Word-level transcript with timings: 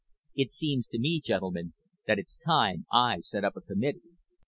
It 0.33 0.51
seems 0.51 0.87
to 0.87 0.97
me, 0.97 1.21
gentlemen, 1.23 1.73
that 2.07 2.17
it's 2.17 2.35
time 2.35 2.87
I 2.91 3.19
set 3.19 3.45
up 3.45 3.55
a 3.55 3.61
committee." 3.61 4.17